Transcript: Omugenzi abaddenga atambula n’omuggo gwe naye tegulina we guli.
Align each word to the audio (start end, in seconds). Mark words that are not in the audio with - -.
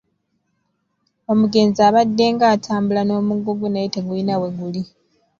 Omugenzi 1.31 1.79
abaddenga 1.89 2.45
atambula 2.55 3.01
n’omuggo 3.05 3.51
gwe 3.57 3.69
naye 3.71 3.87
tegulina 3.95 4.33
we 4.41 4.49
guli. 4.57 4.81